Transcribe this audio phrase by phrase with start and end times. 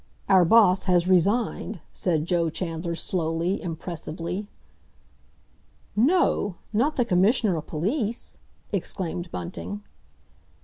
[0.27, 4.47] "Our Boss has resigned!" said Joe Chandler slowly, impressively.
[5.95, 6.55] "No!
[6.73, 8.39] Not the Commissioner o' Police?"
[8.73, 9.83] exclaimed Bunting.